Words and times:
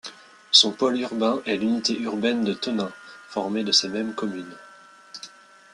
Son 0.49 0.71
pôle 0.71 0.97
urbain 0.99 1.43
est 1.45 1.57
l'unité 1.57 1.95
urbaine 1.99 2.43
de 2.43 2.53
Tonneins, 2.53 2.91
formée 3.27 3.63
de 3.63 3.71
ces 3.71 3.87
mêmes 3.87 4.15
communes. 4.15 4.57